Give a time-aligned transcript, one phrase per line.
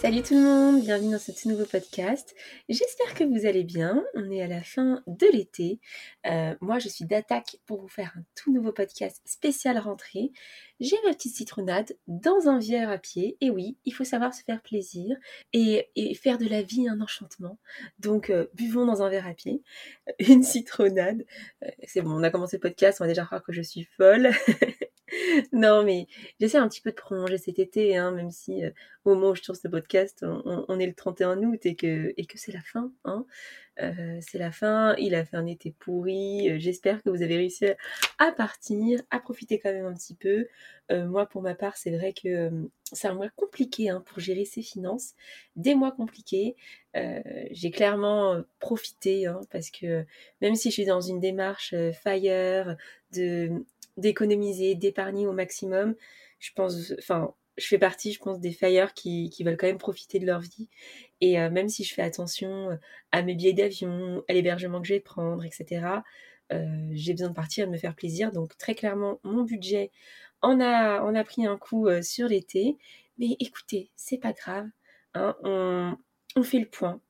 [0.00, 2.36] Salut tout le monde, bienvenue dans ce tout nouveau podcast.
[2.68, 4.04] J'espère que vous allez bien.
[4.14, 5.80] On est à la fin de l'été.
[6.24, 10.30] Euh, moi, je suis d'attaque pour vous faire un tout nouveau podcast spécial rentrée.
[10.78, 13.36] J'ai ma petite citronnade dans un verre à pied.
[13.40, 15.16] Et oui, il faut savoir se faire plaisir
[15.52, 17.58] et, faire de la vie un enchantement.
[17.98, 19.62] Donc, euh, buvons dans un verre à pied.
[20.20, 21.26] Une citronnade.
[21.64, 23.88] Euh, c'est bon, on a commencé le podcast, on va déjà croire que je suis
[23.96, 24.30] folle.
[25.52, 26.06] non, mais
[26.40, 28.70] j'essaie un petit peu de prolonger cet été, hein, même si euh,
[29.04, 32.52] au moment où je tourne ce podcast, on, est le 31 août et que, c'est
[32.52, 32.92] la fin.
[33.04, 33.24] Hein.
[33.80, 36.50] Euh, c'est la fin, il a fait un été pourri.
[36.50, 37.66] Euh, j'espère que vous avez réussi
[38.18, 40.46] à partir, à profiter quand même un petit peu.
[40.90, 42.50] moi, pour ma part, c'est vrai que
[42.92, 45.14] c'est un mois compliqué hein, pour gérer ses finances.
[45.56, 46.56] Des mois compliqués.
[47.50, 50.04] J'ai clairement profité hein, parce que
[50.40, 52.76] même si je suis dans une démarche fire,
[53.12, 53.64] de
[53.98, 55.94] d'économiser, d'épargner au maximum.
[56.38, 60.18] Je pense, enfin, je fais partie, je pense, des fires qui, veulent quand même profiter
[60.18, 60.68] de leur vie.
[61.20, 62.76] Et euh, même si je fais attention euh,
[63.12, 65.86] à mes billets d'avion, à l'hébergement que je vais prendre, etc.,
[66.52, 68.32] euh, j'ai besoin de partir et de me faire plaisir.
[68.32, 69.90] Donc très clairement, mon budget
[70.40, 72.78] en a, pris un coup sur l'été.
[73.18, 74.68] Mais écoutez, c'est pas grave.
[75.14, 75.36] Hein,
[76.36, 77.00] on fait le point.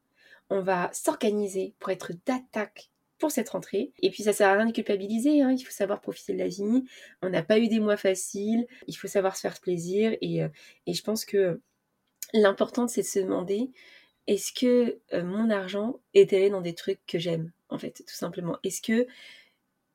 [0.50, 3.92] On va s'organiser pour être d'attaque pour cette rentrée.
[4.00, 5.52] Et puis ça sert à rien de culpabiliser, hein.
[5.52, 6.84] il faut savoir profiter de la vie.
[7.22, 10.16] On n'a pas eu des mois faciles, il faut savoir se faire plaisir.
[10.20, 10.48] Et, euh,
[10.86, 11.60] je pense que
[12.32, 13.70] l'important c'est de se demander
[14.26, 18.14] est-ce que euh, mon argent est allé dans des trucs que j'aime, en fait, tout
[18.14, 18.58] simplement?
[18.62, 19.06] Est-ce que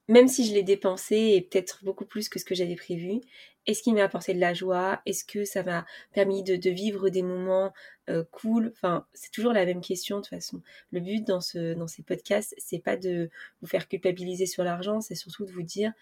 [0.08, 3.22] même si je l'ai dépensé et peut-être beaucoup plus que ce que j'avais prévu,
[3.66, 5.02] est-ce qu'il m'a apporté de la joie?
[5.06, 7.74] Est-ce que ça m'a permis de, vivre des moments
[8.10, 8.72] euh, cool?
[8.74, 10.62] Enfin, c'est toujours la même question de toute façon.
[10.92, 13.30] Le but dans, ce, dans ces podcasts, c'est pas de
[13.62, 15.94] vous faire culpabiliser sur l'argent, c'est surtout de vous dire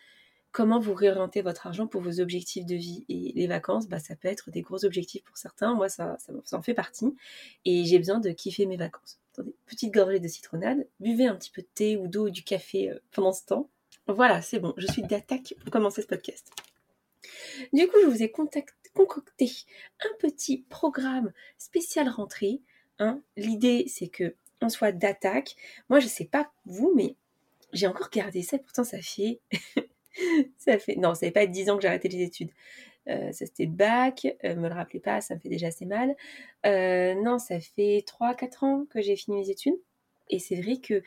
[0.52, 3.06] comment vous réorientez votre argent pour vos objectifs de vie.
[3.10, 5.74] Et les vacances, bah, ça peut être des gros objectifs pour certains.
[5.74, 7.16] Moi, ça, ça, en fait partie.
[7.66, 9.20] Et j'ai besoin de kiffer mes vacances.
[9.34, 12.44] Attendez, petite gorgée de citronnade, buvez un petit peu de thé ou d'eau ou du
[12.44, 13.70] café euh, pendant ce temps.
[14.08, 16.52] Voilà, c'est bon, je suis d'attaque pour commencer ce podcast.
[17.74, 18.66] Du coup, je vous ai concocté
[20.00, 22.62] un petit programme spécial rentrée.
[23.00, 23.22] Hein.
[23.38, 25.56] L'idée, c'est que on soit d'attaque.
[25.90, 27.16] Moi, je sais pas vous, mais
[27.74, 28.58] j'ai encore gardé ça.
[28.60, 29.40] Pourtant, ça fait,
[30.58, 32.52] ça fait, non, ça fait pas 10 ans que j'ai arrêté les études.
[33.08, 36.16] Euh, ça c'était bac, euh, me le rappelez pas, ça me fait déjà assez mal.
[36.66, 39.80] Euh, non, ça fait 3-4 ans que j'ai fini mes études.
[40.30, 41.02] Et c'est vrai que,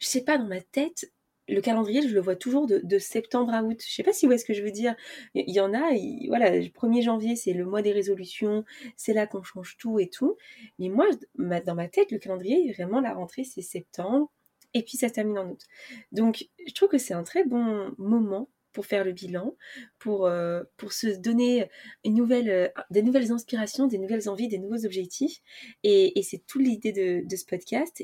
[0.00, 1.12] je sais pas, dans ma tête,
[1.50, 3.82] le calendrier, je le vois toujours de, septembre à août.
[3.86, 4.94] Je sais pas si vous voyez ce que je veux dire.
[5.34, 5.90] Il y en a,
[6.28, 8.64] voilà, le 1er janvier, c'est le mois des résolutions,
[8.96, 10.36] c'est là qu'on change tout et tout.
[10.78, 11.06] Mais moi,
[11.36, 14.30] dans ma tête, le calendrier, vraiment, la rentrée, c'est septembre,
[14.74, 15.64] et puis ça se termine en août.
[16.12, 19.56] Donc, je trouve que c'est un très bon moment pour faire le bilan,
[19.98, 21.68] pour, euh, se donner
[22.06, 25.40] euh, des nouvelles inspirations, des nouvelles envies, des nouveaux objectifs.
[25.82, 28.00] Et, c'est toute l'idée de, ce podcast.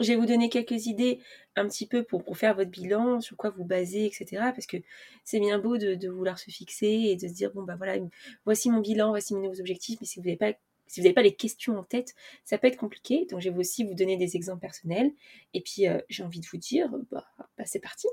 [0.00, 1.20] Je vais vous donner quelques idées
[1.56, 4.26] un petit peu pour, faire votre bilan, sur quoi vous basez, etc.
[4.54, 4.78] Parce que
[5.24, 7.96] c'est bien beau de, vouloir se fixer et de se dire, bon, bah voilà,
[8.44, 10.52] voici mon bilan, voici mes nouveaux objectifs, mais si vous n'avez pas
[10.88, 12.14] si vous n'avez pas les questions en tête,
[12.44, 13.26] ça peut être compliqué.
[13.30, 15.10] Donc, je vais aussi vous donner des exemples personnels.
[15.54, 17.24] Et puis, euh, j'ai envie de vous dire, bah,
[17.56, 18.08] bah, c'est parti.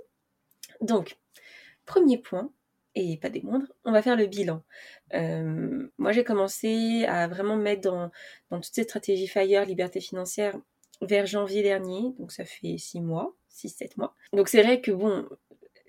[0.80, 1.18] Donc,
[1.86, 2.54] premier point,
[2.96, 4.64] et pas des moindres, on va faire le bilan.
[5.14, 8.12] Euh, moi, j'ai commencé à vraiment mettre dans,
[8.50, 10.58] dans toutes ces stratégies FIRE, liberté financière,
[11.02, 14.16] vers janvier dernier, donc ça fait six mois, six, sept mois.
[14.34, 15.28] Donc c'est vrai que bon,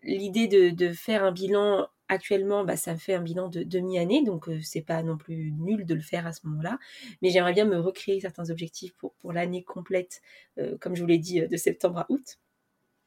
[0.02, 4.60] l'idée de, faire un bilan actuellement, bah, ça fait un bilan de demi-année, donc euh,
[4.62, 6.78] c'est pas non plus nul de le faire à ce moment-là.
[7.22, 10.20] Mais j'aimerais bien me recréer certains objectifs pour, pour l'année complète,
[10.58, 12.38] euh, comme je vous l'ai dit, euh, de septembre à août.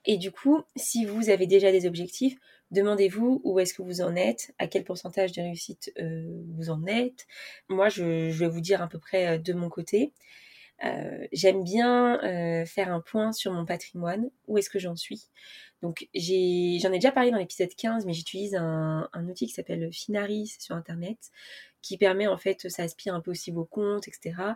[0.06, 2.38] Et du coup, si vous avez déjà des objectifs,
[2.72, 5.94] demandez-vous où est-ce que vous en êtes, à quel pourcentage de réussite
[6.58, 7.26] vous en êtes.
[7.70, 10.12] Moi, je, je, vais vous dire à peu près de mon côté.
[10.86, 15.28] Euh, j'aime bien euh, faire un point sur mon patrimoine, où est-ce que j'en suis.
[15.82, 20.58] Donc j'en ai, déjà parlé dans l'épisode 15, mais j'utilise un, outil qui s'appelle Finaris
[20.60, 21.18] sur Internet,
[21.82, 24.56] qui permet en fait, ça aspire un peu aussi vos comptes, etc.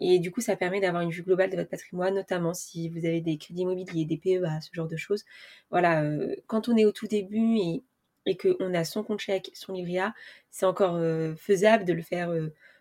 [0.00, 3.04] Et du coup, ça permet d'avoir une vue globale de votre patrimoine, notamment si vous
[3.04, 5.24] avez des crédits immobiliers, des PEA, ce genre de choses.
[5.70, 7.82] Voilà, euh, quand on est au tout début et,
[8.26, 10.14] et qu'on a son compte chèque, son livret A,
[10.50, 10.98] c'est encore
[11.36, 12.30] faisable de le faire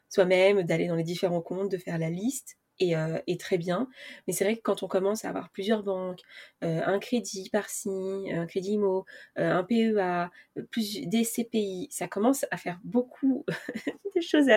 [0.10, 3.88] soi-même, d'aller dans les différents comptes, de faire la liste euh, et, très bien.
[4.28, 6.22] Mais c'est vrai que quand on commence à avoir plusieurs banques,
[6.64, 7.90] euh, un crédit par-ci,
[8.32, 9.06] un crédit IMO,
[9.38, 10.30] euh, un PEA,
[10.72, 13.46] plus des CPI, ça commence à faire beaucoup
[14.16, 14.50] de choses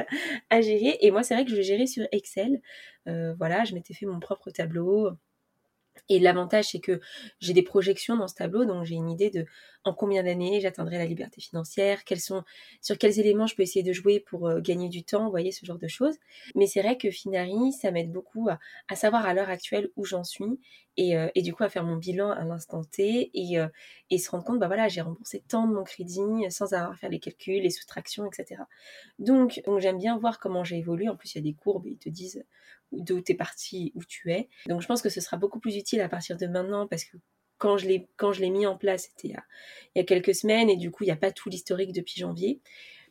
[0.51, 0.99] à, gérer.
[1.01, 2.61] Et moi, c'est vrai que je gérais sur Excel.
[3.07, 5.11] voilà, je m'étais fait mon propre tableau.
[6.09, 7.01] Et l'avantage, c'est que
[7.41, 9.47] j'ai des projections dans ce tableau, donc j'ai une idée de
[9.85, 12.43] en combien d'années j'atteindrai la liberté financière, quels sont,
[12.81, 15.53] sur quels éléments je peux essayer de jouer pour euh, gagner du temps, vous voyez,
[15.53, 16.17] ce genre de choses.
[16.55, 20.25] Mais c'est vrai que Finari, ça m'aide beaucoup à, savoir à l'heure actuelle où j'en
[20.25, 20.59] suis
[20.97, 23.69] et, euh, et, du coup à faire mon bilan à l'instant T et, euh,
[24.11, 26.21] et, se rendre compte, bah voilà, j'ai remboursé tant de mon crédit
[26.51, 28.63] sans avoir à faire les calculs, les soustractions, etc.
[29.19, 31.09] Donc, donc j'aime bien voir comment j'ai évolué.
[31.09, 32.45] En plus, il y a des courbes et ils te disent
[32.99, 34.49] d'où tu es parti, où tu es.
[34.67, 37.17] Donc je pense que ce sera beaucoup plus utile à partir de maintenant parce que
[37.59, 41.05] quand je l'ai mis en place, c'était il, y a quelques semaines et du coup
[41.05, 42.61] il n'y a pas tout l'historique depuis janvier.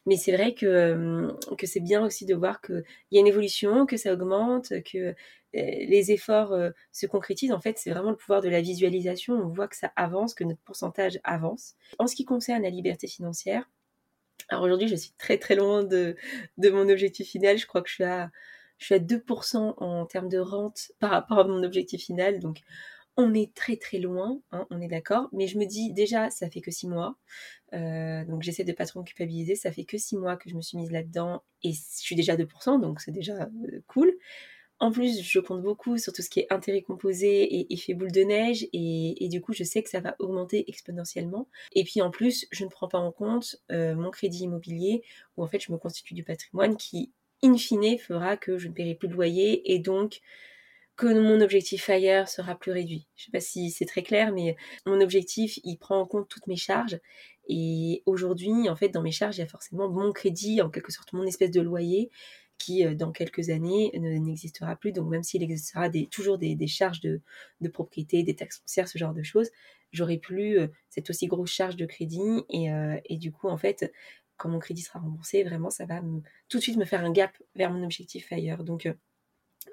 [0.05, 3.27] Mais c'est vrai que, euh, que c'est bien aussi de voir qu'il y a une
[3.27, 5.13] évolution, que ça augmente, que euh,
[5.53, 7.53] les efforts euh, se concrétisent.
[7.53, 9.33] En fait, c'est vraiment le pouvoir de la visualisation.
[9.35, 11.75] On voit que ça avance, que notre pourcentage avance.
[11.99, 13.69] En ce qui concerne la liberté financière,
[14.49, 16.17] alors aujourd'hui, je suis très très loin de,
[16.57, 17.57] de mon objectif final.
[17.57, 18.29] Je crois que je suis à
[18.77, 22.39] je suis à 2% en termes de rente par rapport à mon objectif final.
[22.39, 22.61] Donc,
[23.15, 25.29] on est très très loin, hein, on est d'accord.
[25.33, 27.15] Mais je me dis déjà, ça fait que 6 mois.
[27.73, 29.55] Euh, donc, j'essaie de pas trop me culpabiliser.
[29.55, 32.33] Ça fait que 6 mois que je me suis mise là-dedans et je suis déjà
[32.33, 34.13] à 2%, donc c'est déjà euh, cool.
[34.79, 38.11] En plus, je compte beaucoup sur tout ce qui est intérêt composé et effet boule
[38.11, 41.47] de neige, et, du coup, je sais que ça va augmenter exponentiellement.
[41.71, 45.03] Et puis en plus, je ne prends pas en compte euh, mon crédit immobilier,
[45.37, 48.73] où en fait, je me constitue du patrimoine qui in fine, fera que je ne
[48.73, 50.21] paierai plus de loyer et donc
[50.95, 53.07] que mon objectif ailleurs sera plus réduit.
[53.15, 54.55] Je ne sais pas si c'est très clair, mais
[54.85, 56.99] mon objectif, il prend en compte toutes mes charges.
[57.49, 60.91] Et aujourd'hui, en fait, dans mes charges, il y a forcément mon crédit, en quelque
[60.91, 62.11] sorte mon espèce de loyer,
[62.59, 64.91] qui euh, dans quelques années n'existera plus.
[64.91, 67.21] Donc même s'il existera toujours des, charges de,
[67.73, 69.49] propriété, des taxes foncières, ce genre de choses,
[69.91, 72.43] j'aurai plus euh, cette aussi grosse charge de crédit.
[72.49, 73.91] Et, euh, et du coup, en fait,
[74.43, 76.01] quand mon crédit sera remboursé, vraiment, ça va
[76.49, 78.65] tout de suite me faire un gap vers mon objectif ailleurs.
[78.65, 78.93] Donc, euh,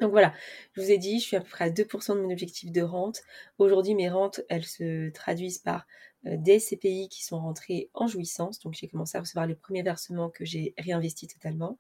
[0.01, 0.33] donc voilà,
[0.73, 2.81] je vous ai dit, je suis à peu près à 2% de mon objectif de
[2.81, 3.23] rente.
[3.59, 5.89] Aujourd'hui, mes rentes, elles se traduisent par
[6.27, 8.61] euh, des CPI qui sont rentrés en jouissance.
[8.61, 11.77] Donc j'ai commencé à recevoir les premiers versements que j'ai réinvestis totalement.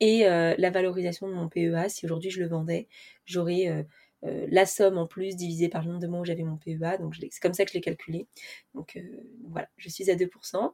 [0.00, 2.88] Et euh, la valorisation de mon PEA, si aujourd'hui je le vendais,
[3.26, 3.86] j'aurais...
[4.22, 6.98] la somme en plus divisée par le nombre de mois où j'avais mon PEA.
[6.98, 8.26] Donc c'est comme ça que je l'ai calculé.
[8.74, 8.98] Donc
[9.48, 10.72] voilà, je suis à 2%.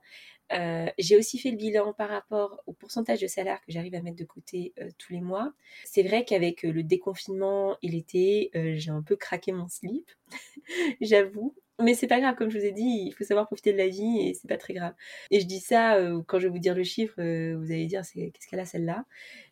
[0.52, 4.02] Euh, j'ai aussi fait le bilan par rapport au pourcentage de salaire que j'arrive à
[4.02, 5.52] mettre de côté euh, tous les mois.
[5.84, 10.10] C'est vrai qu'avec euh, le déconfinement et l'été, j'ai un peu craqué mon slip,
[11.00, 11.54] j'avoue.
[11.80, 13.86] Mais c'est pas grave, comme je vous ai dit, il faut savoir profiter de la
[13.86, 14.94] vie et c'est pas très grave.
[15.30, 15.96] Et je dis ça,
[16.26, 19.04] quand je vais vous dire le chiffre, vous allez dire qu'est-ce qu'elle a celle-là?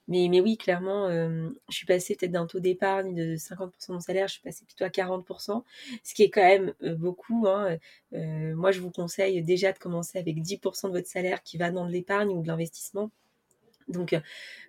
[0.08, 3.92] Mais, mais oui, clairement, euh, je suis passée peut-être d'un taux d'épargne de 50% de
[3.94, 5.64] mon salaire, je suis passée plutôt à 40%,
[6.04, 7.46] ce qui est quand même euh, beaucoup.
[7.48, 7.78] Hein.
[8.14, 11.70] Euh, moi, je vous conseille déjà de commencer avec 10% de votre salaire qui va
[11.70, 13.10] dans de l'épargne ou de l'investissement.
[13.88, 14.16] Donc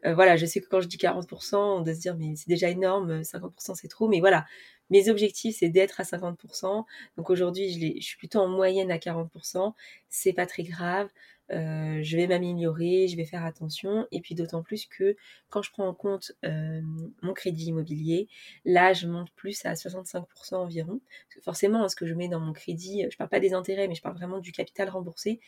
[0.03, 2.69] voilà, je sais que quand je dis 40%, on doit se dire mais c'est déjà
[2.69, 4.45] énorme, 50% c'est trop, mais voilà,
[4.91, 6.85] mes objectifs c'est d'être à 50%.
[7.17, 9.73] Donc aujourd'hui, je, je suis plutôt en moyenne à 40%,
[10.09, 11.09] c'est pas très grave.
[11.51, 14.07] Euh, je vais m'améliorer, je vais faire attention.
[14.11, 15.15] Et puis d'autant plus que
[15.49, 16.81] quand je prends en compte euh,
[17.21, 18.27] mon crédit immobilier,
[18.65, 20.99] là je monte plus à 65% environ.
[21.43, 24.01] Forcément, ce que je mets dans mon crédit, je parle pas des intérêts, mais je
[24.01, 25.39] parle vraiment du capital remboursé,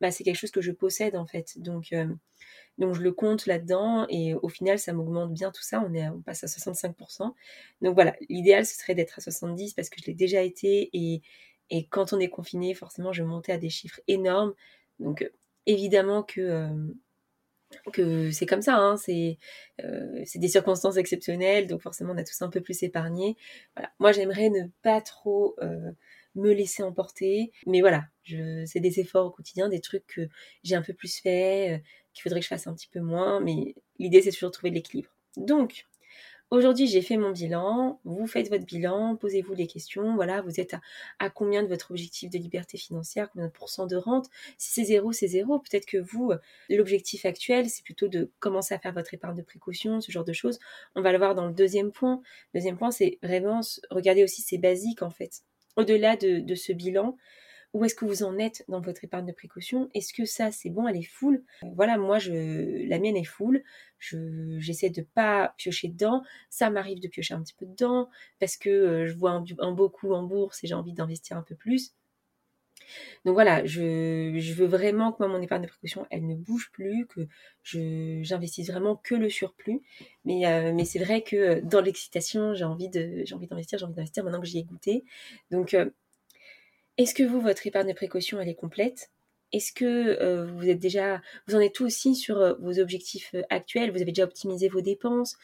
[0.00, 1.58] bah, c'est quelque chose que je possède en fait.
[1.60, 2.06] Donc, euh,
[2.78, 5.82] donc je le compte là-dedans et au final ça m'augmente bien tout ça.
[5.86, 7.34] On, est, on passe à 65%.
[7.82, 11.22] Donc voilà, l'idéal ce serait d'être à 70% parce que je l'ai déjà été et,
[11.70, 14.54] et quand on est confiné, forcément je montais à des chiffres énormes.
[15.00, 15.28] Donc
[15.66, 16.94] évidemment que, euh,
[17.92, 22.40] que c'est comme ça, hein, euh, c'est des circonstances exceptionnelles, donc forcément on a tous
[22.42, 23.36] un peu plus épargné.
[23.74, 23.90] Voilà.
[23.98, 25.90] Moi j'aimerais ne pas trop euh,
[26.34, 30.28] me laisser emporter, mais voilà, c'est des efforts au quotidien, des trucs que
[30.62, 33.74] j'ai un peu plus fait, qu'il faudrait que je fasse un petit peu moins, mais
[33.98, 35.10] l'idée c'est toujours de trouver de l'équilibre.
[35.36, 35.86] Donc,
[36.50, 38.00] Aujourd'hui, j'ai fait mon bilan.
[38.04, 40.16] Vous faites votre bilan, posez-vous les questions.
[40.16, 40.74] Voilà, vous êtes
[41.20, 44.26] à, combien de votre objectif de liberté financière, combien de pourcents de rente?
[44.58, 45.60] Si c'est zéro, c'est zéro.
[45.60, 46.32] Peut-être que vous,
[46.68, 50.32] l'objectif actuel, c'est plutôt de commencer à faire votre épargne de précaution, ce genre de
[50.32, 50.58] choses.
[50.96, 52.20] On va le voir dans le deuxième point.
[52.52, 55.42] Le deuxième point, c'est vraiment regarder aussi ces basiques en fait.
[55.76, 57.16] Au-delà de, de ce bilan,
[57.72, 59.88] où est-ce que vous en êtes dans votre épargne de précaution?
[59.94, 61.44] Est-ce que ça, c'est bon, elle est full?
[61.64, 63.62] Euh, Voilà, moi, je, la mienne est full.
[63.98, 66.22] Je, j'essaie de pas piocher dedans.
[66.48, 68.08] Ça m'arrive de piocher un petit peu dedans
[68.40, 71.36] parce que euh, je vois un, un beau coup en bourse et j'ai envie d'investir
[71.36, 71.94] un peu plus.
[73.24, 77.06] Donc voilà, je, veux vraiment que moi, mon épargne de précaution, elle ne bouge plus,
[77.06, 77.26] que
[78.22, 79.82] j'investisse vraiment que le surplus.
[80.24, 84.46] Mais, euh, c'est vrai que dans l'excitation, j'ai envie d'investir, j'ai envie d'investir maintenant que
[84.46, 85.04] j'y ai goûté.
[85.50, 85.76] Donc
[86.96, 89.10] est-ce que vous, votre épargne de précaution, elle est complète?
[89.52, 93.90] Est-ce que euh, vous êtes déjà, vous en êtes tout aussi sur vos objectifs actuels?
[93.90, 95.36] Vous avez déjà optimisé vos dépenses?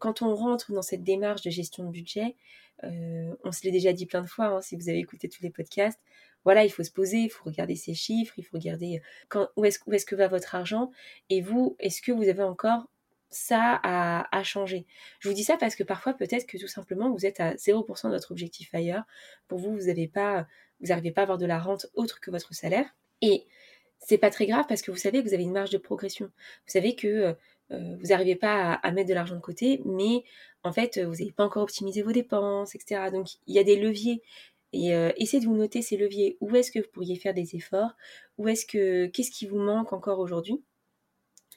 [0.00, 2.36] Quand on rentre dans cette démarche de gestion de budget,
[2.82, 5.48] on se l'est déjà dit plein de fois, hein, si vous avez écouté tous les
[5.48, 5.98] podcasts,
[6.44, 9.00] voilà, il faut se poser, il faut regarder ces chiffres, il faut regarder
[9.56, 10.90] où est-ce est que va votre argent?
[11.30, 12.88] Et vous, est-ce que vous avez encore
[13.30, 14.86] ça à, changer?
[15.20, 18.08] Je vous dis ça parce que parfois peut-être que tout simplement vous êtes à 0%
[18.08, 19.04] de votre objectif ailleurs.
[19.48, 20.46] Pour vous, vous n'avez pas,
[20.82, 22.86] vous n'arrivez pas à avoir de la rente autre que votre salaire.
[23.20, 23.46] Et
[23.98, 26.26] c'est pas très grave parce que vous savez que vous avez une marge de progression.
[26.26, 27.36] Vous savez que
[27.70, 30.24] euh, vous n'arrivez pas à, mettre de l'argent de côté, mais
[30.64, 33.10] en fait vous n'avez pas encore optimisé vos dépenses, etc.
[33.12, 34.22] Donc il y a des leviers.
[34.72, 36.36] Et euh, essayez de vous noter ces leviers.
[36.40, 37.94] Où est-ce que vous pourriez faire des efforts?
[38.38, 40.62] Où est-ce que qu'est-ce qui vous manque encore aujourd'hui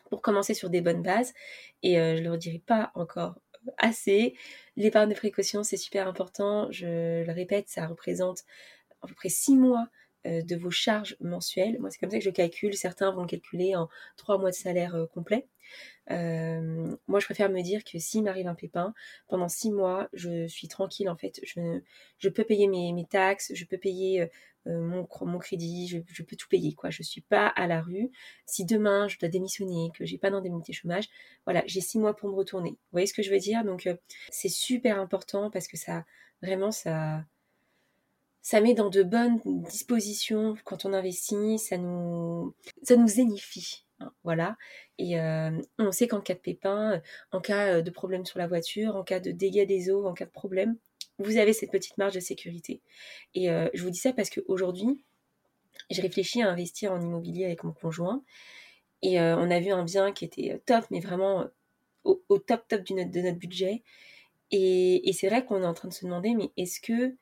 [0.09, 1.33] pour commencer sur des bonnes bases?
[1.81, 3.35] Et euh, je ne le redirai pas encore
[3.77, 4.35] assez.
[4.75, 6.69] L'épargne de précaution, c'est super important.
[6.71, 8.43] Je le répète, ça représente
[9.05, 9.87] à peu près six mois
[10.25, 11.77] euh, de vos charges mensuelles.
[11.79, 12.75] Moi, c'est comme ça que je calcule.
[12.75, 15.47] Certains vont le calculer en trois mois de salaire complet.
[16.11, 18.93] Euh, moi, je préfère me dire que s'il m'arrive un pépin,
[19.27, 21.39] pendant six mois, je suis tranquille en fait.
[21.43, 24.29] Je, peux payer mes, taxes, je peux payer
[24.67, 26.73] euh, mon, crédit, je, peux tout payer.
[26.73, 26.89] quoi.
[26.89, 28.11] Je suis pas à la rue.
[28.45, 31.07] Si demain je dois démissionner, que j'ai pas d'indemnité chômage,
[31.45, 32.71] voilà, j'ai six mois pour me retourner.
[32.71, 33.63] Vous voyez ce que je veux dire?
[33.63, 33.95] Donc, euh,
[34.29, 36.05] c'est super important parce que ça,
[36.41, 37.25] vraiment, ça,
[38.45, 43.85] ça met dans de bonnes dispositions quand on investit, ça nous, ça nous zénifie.
[43.99, 44.55] Hein, voilà.
[44.99, 45.49] Et euh,
[45.79, 49.03] on sait qu'en cas de pépin, en cas euh, de problème sur la voiture, en
[49.03, 50.77] cas de dégâts des eaux, en cas de problème,
[51.17, 52.81] vous avez cette petite marge de sécurité.
[53.33, 55.03] Et euh, je vous dis ça parce qu'aujourd'hui,
[55.89, 58.23] j'ai réfléchi à investir en immobilier avec mon conjoint.
[59.01, 61.45] Et on a vu un bien qui était top, mais vraiment
[62.03, 63.83] au, top top de notre budget.
[64.51, 67.15] Et, et c'est vrai qu'on est en train de se demander, mais est-ce que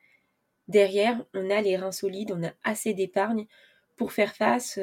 [0.68, 3.46] derrière, on a les reins solides, on a assez d'épargne
[3.96, 4.78] pour faire face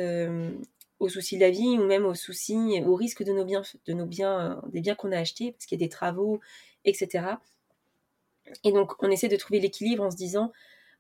[1.01, 4.55] aux soucis de la vie ou même aux soucis, aux risques de nos biens, euh,
[4.69, 6.39] des biens qu'on a achetés, parce qu'il y a des travaux,
[6.85, 7.25] etc.
[8.63, 10.51] Et donc, on essaie de trouver l'équilibre en se disant,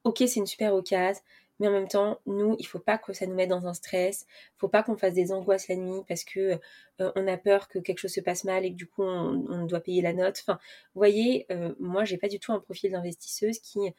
[0.03, 1.21] ok, c'est une super occasion,
[1.59, 4.25] mais en même temps, nous, il faut pas que ça nous mette dans un stress,
[4.55, 6.59] il faut pas qu'on fasse des angoisses la nuit parce que
[6.99, 9.65] euh, on a peur que quelque chose se passe mal et que du coup on,
[9.67, 10.39] doit payer la note.
[10.41, 10.57] Enfin,
[10.95, 13.93] vous voyez, euh, moi, j'ai pas du tout un profil d'investisseuse qui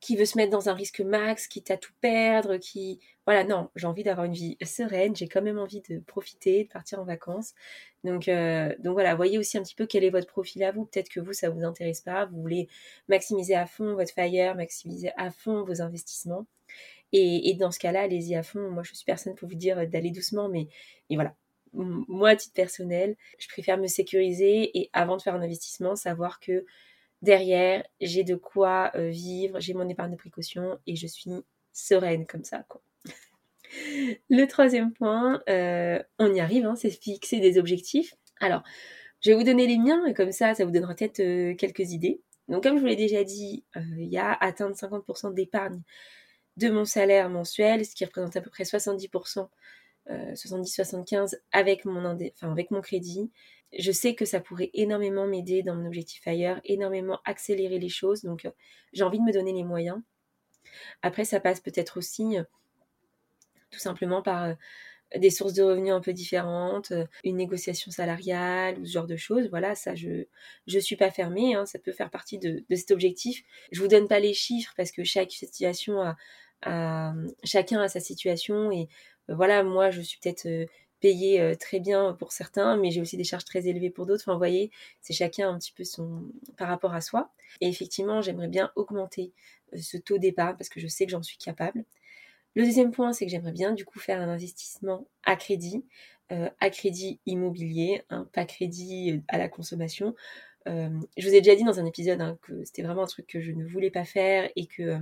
[0.00, 3.00] qui veut se mettre dans un risque max, qui t'a tout perdre, qui...
[3.26, 6.68] Voilà, non, j'ai envie d'avoir une vie sereine, j'ai quand même envie de profiter, de
[6.68, 7.52] partir en vacances.
[8.02, 10.86] Donc, euh, donc voilà, voyez aussi un petit peu quel est votre profil à vous.
[10.86, 12.68] Peut-être que vous, ça vous intéresse pas, vous voulez
[13.08, 16.46] maximiser à fond votre fire, maximiser à fond vos investissements.
[17.12, 18.70] Et, dans ce cas-là, allez-y à fond.
[18.70, 20.68] Moi, je suis personne pour vous dire d'aller doucement, mais
[21.10, 21.34] et voilà.
[21.72, 26.40] Moi, à titre personnel, je préfère me sécuriser et avant de faire un investissement, savoir
[26.40, 26.64] que
[27.22, 31.30] derrière, j'ai de quoi euh, vivre, j'ai mon épargne de précaution et je suis
[31.72, 32.64] sereine comme ça.
[34.30, 38.14] Le troisième point, euh, on y arrive, hein, c'est fixer des objectifs.
[38.40, 38.62] Alors,
[39.20, 41.92] je vais vous donner les miens et comme ça, ça vous donnera peut-être euh, quelques
[41.92, 42.20] idées.
[42.48, 45.82] Donc, comme je vous l'ai déjà dit, il y a atteindre 50% d'épargne
[46.56, 49.48] de mon salaire mensuel, ce qui représente à peu près 70%,
[50.34, 53.30] 70-75 avec mon, enfin, avec mon crédit
[53.78, 58.22] je sais que ça pourrait énormément m'aider dans mon objectif ailleurs, énormément accélérer les choses.
[58.22, 58.50] Donc, euh,
[58.92, 60.00] j'ai envie de me donner les moyens.
[61.02, 62.44] Après, ça passe peut-être aussi euh,
[63.70, 64.54] tout simplement par euh,
[65.16, 66.92] des sources de revenus un peu différentes,
[67.24, 69.48] une négociation salariale ou ce genre de choses.
[69.50, 70.26] Voilà, ça, je
[70.66, 71.54] je suis pas fermée.
[71.54, 73.42] Hein, ça peut faire partie de, cet objectif.
[73.72, 76.00] Je vous donne pas les chiffres parce que chaque situation
[76.62, 78.88] a, chacun a sa situation et
[79.30, 80.66] voilà, moi, je suis peut-être
[81.00, 84.22] payé euh, très bien pour certains, mais j'ai aussi des charges très élevées pour d'autres.
[84.22, 84.70] Enfin, vous voyez,
[85.00, 86.24] c'est chacun un petit peu son
[86.56, 87.30] par rapport à soi.
[87.60, 89.32] Et effectivement, j'aimerais bien augmenter
[89.74, 91.84] euh, ce taux d'épargne parce que je sais que j'en suis capable.
[92.54, 95.84] Le deuxième point, c'est que j'aimerais bien du coup faire un investissement à crédit,
[96.32, 100.14] euh, à crédit immobilier, hein, pas crédit à la consommation.
[100.66, 103.40] je vous ai déjà dit dans un épisode hein, que c'était vraiment un truc que
[103.40, 105.00] je ne voulais pas faire et que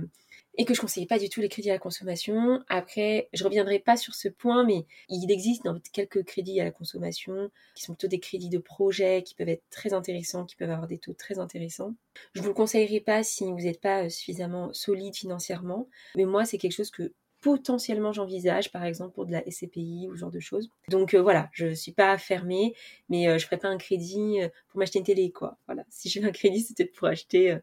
[0.59, 2.61] et que je conseillais pas du tout les crédits à la consommation.
[2.67, 6.71] Après, je reviendrai pas sur ce point, mais il existe dans quelques crédits à la
[6.71, 10.69] consommation qui sont plutôt des crédits de projet qui peuvent être très intéressants, qui peuvent
[10.69, 11.95] avoir des taux très intéressants.
[12.33, 15.87] Je vous le conseillerais pas si vous n'êtes pas suffisamment solide financièrement,
[16.17, 20.15] mais moi c'est quelque chose que potentiellement j'envisage, par exemple pour de la SCPI ou
[20.15, 20.69] ce genre de choses.
[20.89, 22.73] Donc euh, voilà, je suis pas fermée,
[23.07, 25.57] mais euh, je ferai pas un crédit euh, pour m'acheter une télé, quoi.
[25.67, 27.57] Voilà, si j'ai un crédit, c'est peut-être pour acheter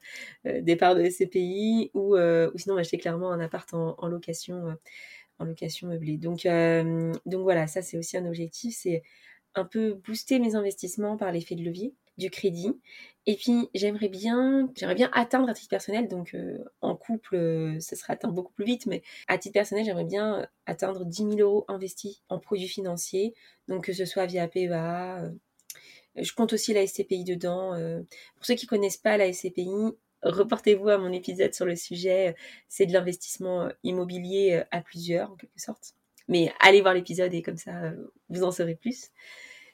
[0.44, 4.76] des parts de SCPI ou, ou sinon m'acheter clairement un appart en, en location,
[5.38, 6.16] en location meublée.
[6.16, 6.46] Donc
[7.26, 9.02] donc voilà, ça c'est aussi un objectif, c'est
[9.54, 12.72] un peu booster mes investissements par l'effet de levier du crédit.
[13.26, 17.80] Et puis j'aimerais bien, j'aimerais bien atteindre à titre personnel, donc euh, en couple, euh,
[17.80, 21.16] ça sera atteint beaucoup plus vite, mais à titre personnel, j'aimerais bien euh, atteindre 10
[21.16, 23.34] 000 euros investis en produits financiers,
[23.66, 25.32] donc que ce soit via PEA.
[26.16, 27.72] je compte aussi la SCPI dedans.
[28.36, 29.68] pour ceux qui connaissent pas la SCPI,
[30.22, 32.36] reportez-vous à mon épisode sur le sujet.
[32.68, 35.94] C'est de l'investissement immobilier à plusieurs, en quelque sorte.
[36.28, 37.92] Mais allez voir l'épisode et comme ça,
[38.28, 39.10] vous en saurez plus.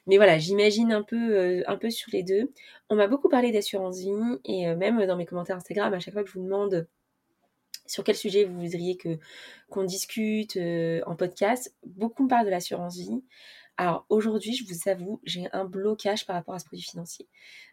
[0.07, 2.51] Mais voilà, j'imagine un peu, euh, un peu sur les deux.
[2.89, 4.11] On m'a beaucoup parlé d'assurance vie
[4.45, 6.87] et euh, même dans mes commentaires Instagram, à chaque fois que je vous demande
[7.85, 9.17] sur quel sujet vous voudriez que
[9.69, 13.23] qu'on discute euh, en podcast, beaucoup me parlent de l'assurance vie.
[13.77, 17.27] Alors aujourd'hui, je vous avoue, j'ai un blocage par rapport à ce produit financier.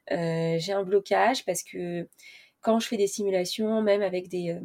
[0.09, 2.09] j'ai un blocage parce que
[2.61, 4.57] quand je fais des simulations, même avec des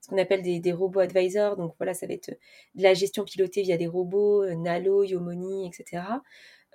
[0.00, 2.30] ce qu'on appelle des, des, robots advisors, donc voilà, ça va être
[2.74, 6.02] de la gestion pilotée via des robots, Nalo, Yomoni, etc.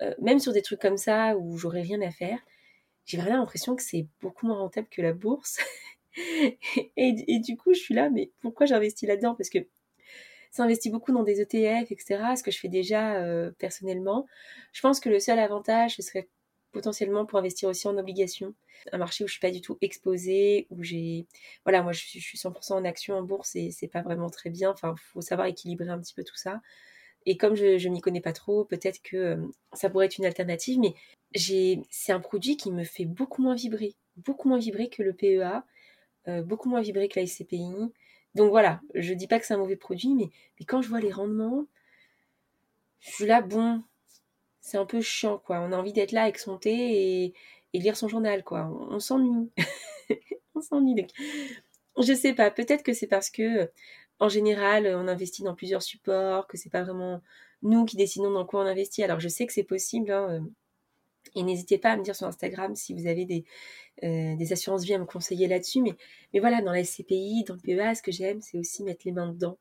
[0.02, 2.38] Euh, même sur des trucs comme ça où j'aurais rien à faire,
[3.04, 5.58] j'ai vraiment l'impression que c'est beaucoup moins rentable que la bourse.
[6.96, 9.34] et, du coup, je suis là, mais pourquoi j'investis là-dedans?
[9.34, 9.58] Parce que
[10.50, 14.26] ça investit beaucoup dans des ETF, etc., ce que je fais déjà euh, personnellement.
[14.72, 16.28] Je pense que le seul avantage, ce serait
[16.72, 18.54] potentiellement pour investir aussi en obligations.
[18.92, 21.26] Un marché où je suis pas du tout exposée, où j'ai...
[21.64, 24.30] Voilà, moi je suis, je suis 100% en action en bourse et c'est pas vraiment
[24.30, 24.70] très bien.
[24.70, 26.60] Enfin, faut savoir équilibrer un petit peu tout ça.
[27.30, 29.36] Et comme je, je m'y connais pas trop, peut-être que euh,
[29.74, 30.94] ça pourrait être une alternative, mais
[31.90, 35.62] c'est un produit qui me fait beaucoup moins vibrer, beaucoup moins vibrer que le PEA,
[36.28, 37.92] euh, beaucoup moins vibrer que la SCPI.
[38.34, 40.30] Donc voilà, je dis pas que c'est un mauvais produit, mais,
[40.66, 41.66] quand je vois les rendements,
[43.00, 43.82] je suis là, bon,
[44.62, 45.60] c'est un peu chiant, quoi.
[45.60, 47.24] On a envie d'être là avec son thé
[47.74, 48.70] et, lire son journal, quoi.
[48.72, 49.50] On, on s'ennuie.
[50.54, 50.94] on s'ennuie.
[50.94, 51.10] Donc,
[51.98, 53.70] je sais pas, peut-être que c'est parce que
[54.20, 57.22] en général, on investit dans plusieurs supports, que c'est pas vraiment
[57.62, 59.02] nous qui décidons dans quoi on investit.
[59.02, 60.40] Alors je sais que c'est possible, hein, euh,
[61.34, 63.44] et n'hésitez pas à me dire sur Instagram si vous avez des,
[64.04, 65.82] euh, assurances vie à me conseiller là-dessus.
[65.82, 69.12] Mais, voilà, dans la SCPI, dans le PEA, ce que j'aime, c'est aussi mettre les
[69.12, 69.58] mains dedans.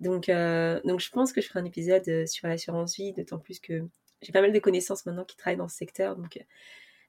[0.00, 3.60] Donc, euh, donc je pense que je ferai un épisode sur l'assurance vie, d'autant plus
[3.60, 3.82] que
[4.22, 6.16] j'ai pas mal de connaissances maintenant qui travaillent dans ce secteur.
[6.16, 6.38] Donc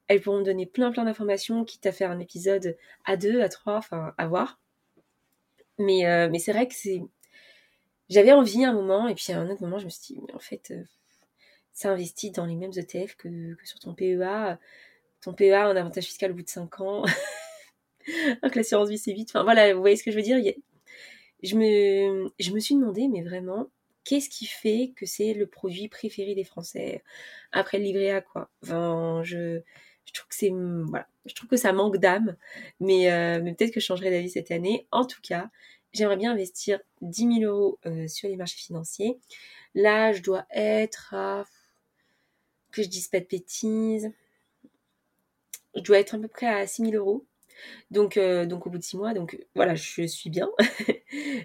[0.07, 3.49] elles pourront me donner plein plein d'informations, quitte à faire un épisode à deux, à
[3.49, 4.59] trois, enfin à voir.
[5.79, 7.01] Mais, euh, mais c'est vrai que c'est.
[8.09, 10.21] J'avais envie à un moment, et puis à un autre moment, je me suis dit,
[10.27, 10.83] mais en fait, euh,
[11.73, 14.57] ça investit dans les mêmes ETF que, sur ton PEA.
[15.21, 17.03] Ton PEA un avantage fiscal au bout de 5 ans.
[18.05, 19.31] Que l'assurance vie, c'est vite.
[19.31, 20.37] Enfin voilà, vous voyez ce que je veux dire
[21.43, 23.69] je, me, je me suis demandé, mais vraiment,
[24.03, 27.03] qu'est-ce qui fait que c'est le produit préféré des Français
[27.51, 28.49] après le livret A, quoi?
[28.63, 29.61] Enfin, je,
[30.05, 32.35] je trouve que c'est voilà, je trouve que ça manque d'âme,
[32.79, 34.87] mais, euh, mais peut-être que je changerai d'avis cette année.
[34.91, 35.49] En tout cas,
[35.93, 39.19] j'aimerais bien investir 10 000 euros euh, sur les marchés financiers.
[39.73, 41.45] Là, je dois être à
[42.71, 44.11] que je dise pas de bêtises.
[45.75, 47.25] Je dois être à peu près à 6 000 euros.
[47.89, 50.49] Donc, euh, donc au bout de 6 mois, donc voilà, je suis bien.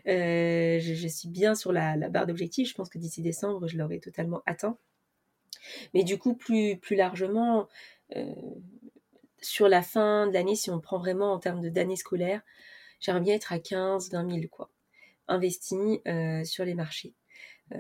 [0.05, 2.69] je, suis bien sur la, la barre d'objectif.
[2.69, 4.77] Je pense que d'ici décembre, je l'aurai totalement atteint.
[5.95, 7.69] Mais du coup, plus, plus largement,
[9.43, 12.43] sur la fin de l'année, si on prend vraiment en termes d'année scolaire,
[13.01, 14.71] j'aimerais bien être à 15, 20 000, quoi,
[15.29, 17.15] investi euh, sur les marchés.
[17.73, 17.79] Euh,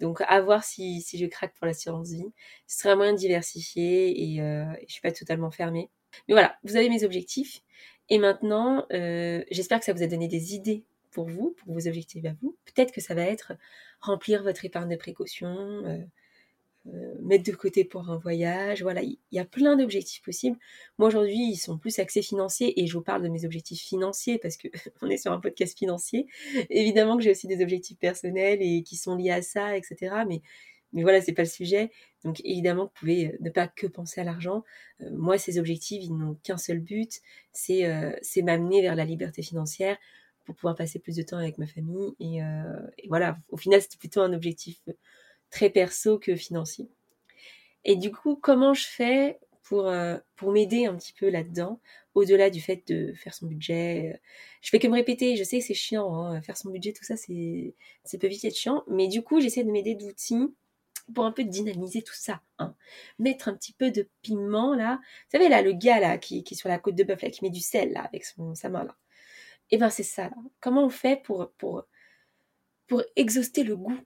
[0.00, 2.32] donc à voir si, je craque pour l'assurance vie.
[2.66, 5.90] Ce serait un moyen de diversifier et, euh, je suis pas totalement fermée.
[6.26, 7.62] Mais voilà, vous avez mes objectifs.
[8.08, 11.86] Et maintenant, euh, j'espère que ça vous a donné des idées pour vous, pour vos
[11.86, 12.56] objectifs à vous.
[12.64, 13.52] Peut-être que ça va être
[14.00, 16.04] remplir votre épargne de précaution, euh, euh,
[17.20, 18.82] mettre de côté pour un voyage.
[18.82, 20.58] Voilà, il y a plein d'objectifs possibles.
[20.98, 24.38] Moi aujourd'hui, ils sont plus axés financiers et je vous parle de mes objectifs financiers
[24.38, 24.68] parce que
[25.02, 26.26] on est sur un podcast financier.
[26.70, 30.24] Évidemment que j'ai aussi des objectifs personnels et qui sont liés à ça, etc.
[30.26, 30.42] Mais
[30.94, 31.90] mais voilà, c'est pas le sujet.
[32.24, 34.64] Donc évidemment, vous pouvez euh, ne pas que penser à l'argent.
[35.02, 37.20] Euh, moi, ces objectifs, ils n'ont qu'un seul but,
[37.52, 37.84] c'est
[38.22, 39.96] c'est m'amener vers la liberté financière
[40.46, 42.14] pour pouvoir passer plus de temps avec ma famille.
[42.20, 42.40] Et
[43.08, 44.80] voilà, au final, c'est plutôt un objectif
[45.50, 46.88] très perso que financier.
[47.84, 51.80] Et du coup, comment je fais pour, euh, pour m'aider un petit peu là-dedans,
[52.14, 54.18] au-delà du fait de faire son budget euh,
[54.62, 57.04] Je fais que me répéter, je sais que c'est chiant, hein, faire son budget, tout
[57.04, 60.48] ça, c'est, ça peut vite être chiant, mais du coup, j'essaie de m'aider d'outils
[61.14, 62.42] pour un peu dynamiser tout ça.
[62.58, 62.74] Hein.
[63.18, 64.96] Mettre un petit peu de piment là.
[64.96, 67.42] Vous savez là, le gars là qui, est sur la côte de bœuf là, qui
[67.44, 68.94] met du sel là avec son, sa main là.
[69.70, 70.36] Et eh ben c'est ça là.
[70.60, 71.84] Comment on fait pour, pour
[72.88, 73.98] pour exhauster le goût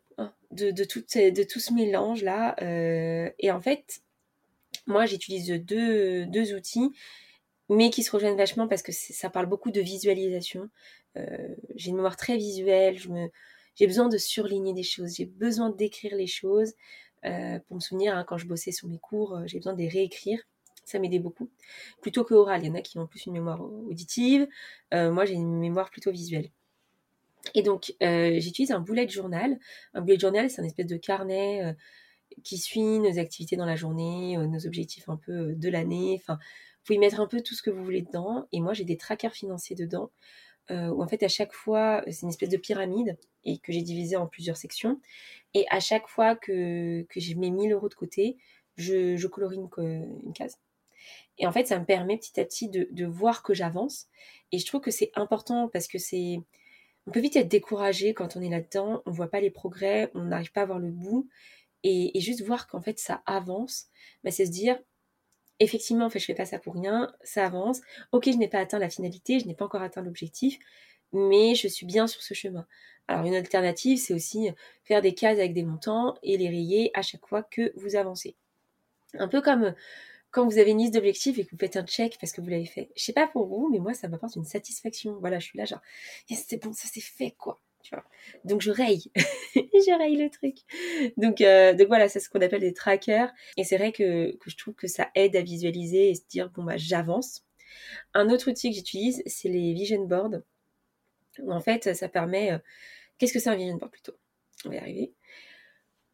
[0.53, 2.57] de, tout, de tout ce mélange-là.
[2.63, 4.03] Euh, et en fait,
[4.87, 6.91] moi, j'utilise deux, deux outils,
[7.69, 10.69] mais qui se rejoignent vachement parce que ça parle beaucoup de visualisation.
[11.17, 13.31] Euh, j'ai une mémoire très visuelle, je me,
[13.75, 16.73] j'ai besoin de surligner des choses, j'ai besoin d'écrire les choses.
[17.25, 19.89] Euh, pour me souvenir, hein, quand je bossais sur mes cours, j'ai besoin de les
[19.89, 20.41] réécrire
[20.85, 21.49] ça m'aidait beaucoup.
[22.01, 24.49] Plutôt que oral, il y en a qui ont plus une mémoire auditive,
[24.91, 26.51] moi j'ai une mémoire plutôt visuelle.
[27.55, 29.59] Et donc, euh, j'utilise un bullet journal.
[29.95, 31.73] Un bullet journal, c'est un espèce de carnet euh,
[32.45, 36.19] qui suit nos activités dans la journée, euh, nos objectifs un peu de l'année.
[36.21, 38.47] Enfin, vous pouvez mettre un peu tout ce que vous voulez dedans.
[38.53, 40.11] Et moi, j'ai des trackers financiers dedans,
[40.71, 44.17] où en fait, à chaque fois, c'est une espèce de pyramide et que j'ai divisé
[44.17, 45.01] en plusieurs sections.
[45.55, 48.37] Et à chaque fois que, que je mets 1000 euros de côté,
[48.77, 49.69] je, je colorie une,
[50.25, 50.59] une, case.
[51.39, 54.07] Et en fait, ça me permet petit à petit de, de voir que j'avance.
[54.51, 56.41] Et je trouve que c'est important parce que c'est
[57.07, 60.25] on peut vite être découragé quand on est là-dedans, on voit pas les progrès, on
[60.25, 61.29] n'arrive pas à voir le bout,
[61.83, 63.87] et, juste voir qu'en fait ça avance,
[64.25, 64.79] bah, c'est se dire,
[65.59, 67.81] effectivement, en fait, je fais pas ça pour rien, ça avance,
[68.13, 70.59] ok, je n'ai pas atteint la finalité, je n'ai pas encore atteint l'objectif,
[71.13, 72.67] mais je suis bien sur ce chemin.
[73.09, 74.51] Alors une alternative, c'est aussi
[74.85, 78.37] faire des cases avec des montants et les rayer à chaque fois que vous avancez.
[79.19, 79.75] Un peu comme
[80.33, 82.49] quand vous avez une liste d'objectifs et que vous faites un check parce que vous
[82.49, 82.91] l'avez fait.
[82.97, 85.19] Je sais pas pour vous, mais moi, ça m'apporte une satisfaction.
[85.21, 85.83] Voilà, je suis là, genre,
[86.29, 87.61] c'est bon, ça c'est fait, quoi.
[88.45, 89.11] Donc je raye,
[89.55, 90.57] je raye le truc.
[91.17, 93.31] Donc, euh, voilà, c'est ce qu'on appelle des trackers.
[93.57, 96.65] Et c'est vrai que, je trouve que ça aide à visualiser et se dire, bon,
[96.65, 97.45] bah, j'avance.
[98.15, 100.41] Un autre outil que j'utilise, c'est les vision boards.
[101.49, 102.53] En fait, ça permet.
[102.53, 102.59] Euh,
[103.19, 104.15] qu'est-ce que c'est un vision board plutôt?
[104.65, 105.13] On va y arriver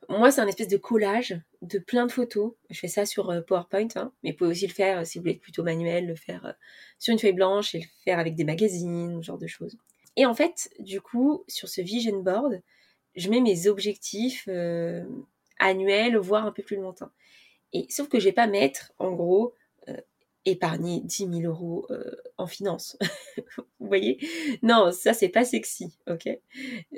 [0.09, 2.53] moi, c'est un espèce de collage de plein de photos.
[2.71, 5.18] Je fais ça sur euh, PowerPoint, hein, mais vous pouvez aussi le faire, euh, si
[5.18, 6.53] vous voulez être plutôt manuel, le faire euh,
[6.99, 9.77] sur une feuille blanche et le faire avec des magazines, ce genre de choses.
[10.16, 12.62] Et en fait, du coup, sur ce vision board,
[13.16, 14.49] je mets mes objectifs
[15.59, 17.11] annuels, voire un peu plus longtemps.
[17.73, 19.55] Et sauf que je vais pas mettre, en gros,
[20.44, 22.96] épargner 10 000 euros euh, en finance.
[23.81, 24.18] Vous voyez?
[24.62, 26.29] Non, ça c'est pas sexy, ok?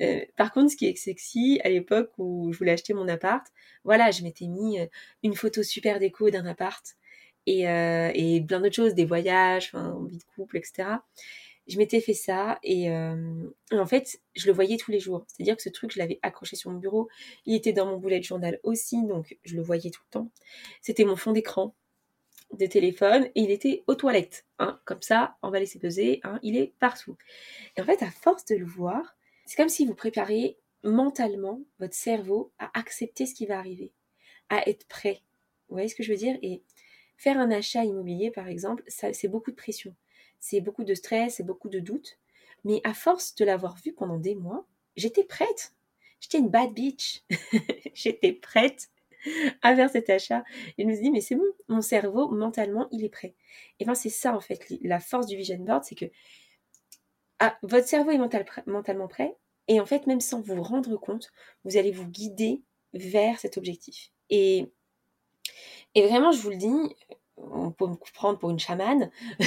[0.00, 3.46] Euh, Par contre, ce qui est sexy, à l'époque où je voulais acheter mon appart,
[3.84, 4.86] voilà, je m'étais mis euh,
[5.22, 6.84] une photo super déco d'un appart
[7.46, 11.02] et, et plein d'autres choses, des voyages, enfin, vie de couple, etc.
[11.66, 15.24] Je m'étais fait ça et, en fait, je le voyais tous les jours.
[15.26, 17.08] C'est-à-dire que ce truc, je l'avais accroché sur mon bureau.
[17.46, 20.30] Il était dans mon bullet journal aussi, donc je le voyais tout le temps.
[20.80, 21.74] C'était mon fond d'écran
[22.52, 24.46] de téléphone et il était aux toilettes.
[24.58, 27.16] Hein, comme ça, on va laisser peser, hein, il est partout.
[27.76, 31.94] Et en fait, à force de le voir, c'est comme si vous préparez mentalement votre
[31.94, 33.92] cerveau à accepter ce qui va arriver,
[34.48, 35.22] à être prêt.
[35.68, 36.38] Vous voyez ce que je veux dire?
[36.42, 36.62] Et
[37.16, 39.94] faire un achat immobilier, par exemple, c'est beaucoup de pression,
[40.40, 42.18] c'est beaucoup de stress, c'est beaucoup de doutes.
[42.64, 45.74] Mais à force de l'avoir vu pendant des mois, j'étais prête.
[46.20, 47.22] J'étais une bad bitch.
[47.94, 48.90] j'étais prête
[49.62, 50.44] à faire cet achat.
[50.78, 53.34] Et me suis mais c'est bon, mon cerveau, mentalement, il est prêt.
[53.78, 56.06] Et bien, c'est ça, en fait, la force du vision board, c'est que
[57.38, 58.18] ah, votre cerveau est
[58.66, 59.36] mentalement prêt.
[59.68, 61.32] Et en fait, même sans vous rendre compte,
[61.64, 64.10] vous allez vous guider vers cet objectif.
[64.28, 64.66] Et,
[65.94, 66.96] et vraiment, je vous le dis,
[67.36, 69.10] on peut me prendre pour une chamane.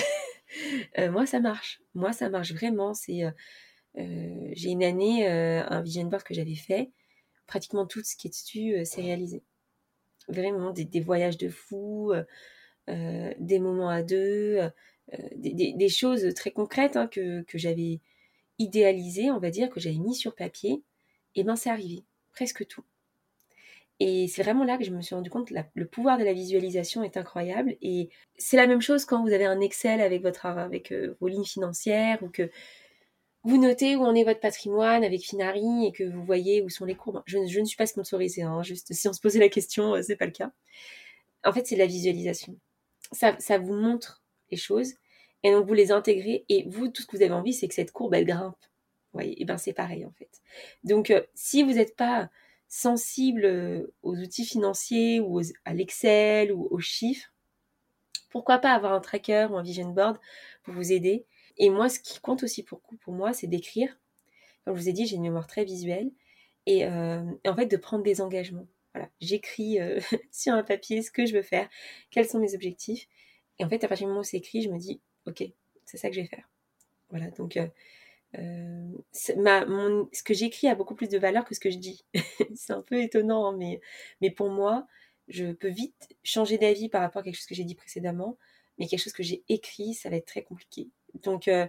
[0.99, 1.81] Euh, moi, ça marche.
[1.95, 2.93] Moi, ça marche vraiment.
[2.93, 3.31] C'est, euh,
[3.97, 6.91] euh, j'ai une année, un vision board que j'avais fait.
[7.47, 9.41] Pratiquement tout ce qui est dessus s'est réalisé
[10.27, 12.23] vraiment des, voyages de fou, euh,
[12.89, 14.69] euh, des moments à deux, euh,
[15.35, 17.99] des, choses très concrètes hein, que, j'avais
[18.59, 20.81] idéalisées, on va dire, que j'avais mis sur papier,
[21.35, 22.83] et ben c'est arrivé, presque tout.
[23.99, 26.33] Et c'est vraiment là que je me suis rendu compte que le pouvoir de la
[26.33, 27.77] visualisation est incroyable.
[27.81, 31.45] Et c'est la même chose quand vous avez un Excel avec votre avec vos lignes
[31.45, 32.49] financières ou que
[33.43, 36.85] vous notez où en est votre patrimoine avec Finari et que vous voyez où sont
[36.85, 37.21] les courbes.
[37.25, 40.15] Je, ne suis pas sponsorisée, hein, juste si on se posait la question, euh, c'est
[40.15, 40.51] pas le cas.
[41.43, 42.57] En fait, c'est la visualisation.
[43.11, 44.93] Ça, vous montre les choses
[45.43, 47.73] et donc vous les intégrez et vous, tout ce que vous avez envie, c'est que
[47.73, 48.55] cette courbe, elle grimpe.
[49.11, 50.41] Vous voyez, et ben c'est pareil en fait.
[50.83, 52.29] Donc, euh, si vous n'êtes pas
[52.69, 57.31] sensible euh, aux outils financiers ou à l'Excel ou aux chiffres,
[58.31, 60.17] pourquoi pas avoir un tracker ou un vision board
[60.63, 61.25] pour vous aider
[61.57, 63.97] et moi, ce qui compte aussi pour, pour moi, c'est d'écrire.
[64.65, 66.11] Comme je vous ai dit, j'ai une mémoire très visuelle.
[66.65, 68.67] Et, euh, en fait, de prendre des engagements.
[68.93, 69.99] Voilà, j'écris euh,
[70.31, 71.69] sur un papier ce que je veux faire,
[72.11, 73.07] quels sont mes objectifs.
[73.59, 75.43] Et en fait, à partir du moment où c'est écrit, je me dis, ok,
[75.85, 76.49] c'est ça que je vais faire.
[77.09, 81.77] Voilà, donc euh, ce que j'écris a beaucoup plus de valeur que ce que je
[81.77, 82.05] dis.
[82.55, 83.79] c'est un peu étonnant, hein,
[84.21, 84.87] mais pour moi,
[85.27, 88.37] je peux vite changer d'avis par rapport à quelque chose que j'ai dit précédemment,
[88.77, 90.89] mais quelque chose que j'ai écrit, ça va être très compliqué.
[91.21, 91.67] Donc, euh,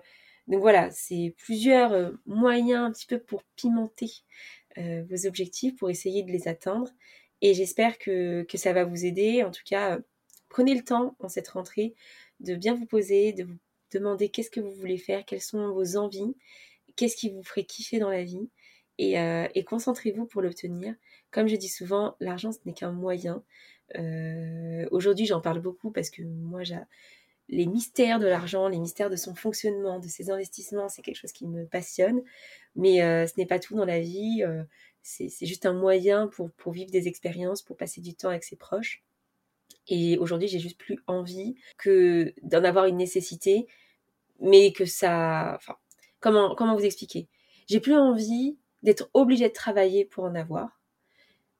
[0.48, 4.10] Donc voilà, c'est plusieurs moyens un petit peu pour pimenter
[4.76, 6.90] vos objectifs, pour essayer de les atteindre.
[7.40, 9.42] Et j'espère que, ça va vous aider.
[9.42, 9.98] En tout cas,
[10.48, 11.94] prenez le temps en cette rentrée
[12.40, 13.58] de bien vous poser, de vous
[13.92, 16.34] demander qu'est-ce que vous voulez faire, quelles sont vos envies,
[16.96, 18.48] qu'est-ce qui vous ferait kiffer dans la vie.
[18.98, 20.94] Et, concentrez-vous pour l'obtenir.
[21.30, 23.44] Comme je dis souvent, l'argent, ce n'est qu'un moyen.
[23.98, 26.78] Euh, Aujourd'hui, j'en parle beaucoup parce que moi, j'ai
[27.48, 31.32] les mystères de l'argent, les mystères de son fonctionnement, de ses investissements, c'est quelque chose
[31.32, 32.22] qui me passionne.
[32.74, 34.42] Mais euh, ce n'est pas tout dans la vie.
[34.42, 34.62] Euh,
[35.02, 38.56] c'est juste un moyen pour, pour vivre des expériences, pour passer du temps avec ses
[38.56, 39.04] proches.
[39.86, 43.66] Et aujourd'hui, j'ai juste plus envie que d'en avoir une nécessité,
[44.40, 45.52] mais que ça.
[45.56, 45.76] Enfin,
[46.20, 47.28] comment, comment vous expliquer?
[47.66, 50.80] J'ai plus envie d'être obligée de travailler pour en avoir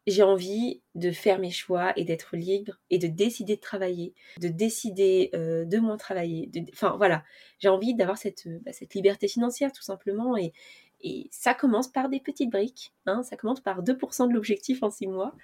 [0.07, 4.49] j'ai envie de faire mes choix et d'être libre et de décider de travailler, de
[4.49, 6.51] décider euh, de moins travailler.
[6.73, 7.25] Enfin voilà,
[7.59, 10.53] j'ai envie d'avoir cette, bah, cette liberté financière tout simplement et,
[11.31, 15.07] ça commence par des petites briques, hein, ça commence par 2% de l'objectif en 6
[15.07, 15.35] mois.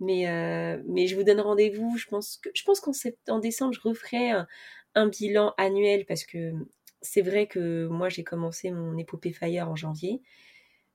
[0.00, 2.90] Mais, euh, mais je vous donne rendez-vous, je pense qu'en
[3.28, 4.48] en décembre je referai un,
[4.96, 6.52] un bilan annuel parce que
[7.00, 10.20] c'est vrai que moi j'ai commencé mon épopée Fire en janvier.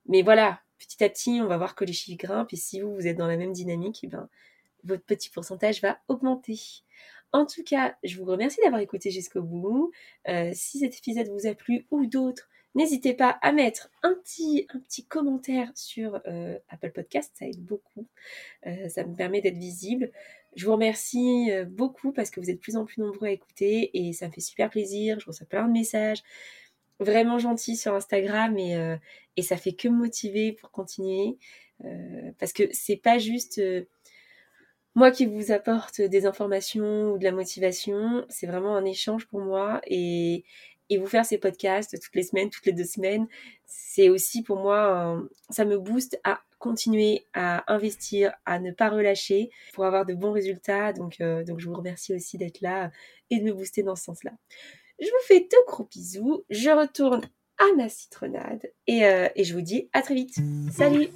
[0.08, 2.54] Mais voilà, petit à petit, on va voir que les chiffres grimpent.
[2.54, 4.30] Et si vous, vous êtes dans la même dynamique, eh ben,
[4.84, 6.60] votre petit pourcentage va augmenter.
[7.32, 9.92] En tout cas, je vous remercie d'avoir écouté jusqu'au bout.
[10.28, 14.68] Euh, si cet épisode vous a plu ou d'autres, n'hésitez pas à mettre un petit,
[15.08, 18.08] commentaire sur euh, Apple Podcast, ça aide beaucoup.
[18.66, 20.12] Euh, ça me permet d'être visible.
[20.56, 23.92] Je vous remercie beaucoup parce que vous êtes de plus en plus nombreux à écouter
[23.94, 25.20] et ça me fait super plaisir.
[25.20, 26.24] Je reçois plein de messages
[27.00, 28.98] vraiment gentil sur Instagram et, euh,
[29.38, 31.38] et ça fait que me motiver pour continuer.
[31.86, 33.86] Euh, parce que c'est pas juste euh,
[34.96, 39.40] moi qui vous apporte des informations ou de la motivation, c'est vraiment un échange pour
[39.40, 40.44] moi et,
[40.90, 43.28] et vous faire ces podcasts toutes les semaines, toutes les deux semaines,
[43.66, 49.52] c'est aussi pour moi, ça me booste à continuer à investir, à ne pas relâcher
[49.74, 50.92] pour avoir de bons résultats.
[50.92, 52.92] Donc, donc je vous remercie aussi d'être là
[53.30, 54.32] et de me booster dans ce sens-là.
[55.00, 56.44] Je vous fais de gros bisous.
[56.50, 57.22] Je retourne
[57.58, 60.36] à ma citronnade et, euh, et je vous dis à très vite.
[60.72, 61.10] Salut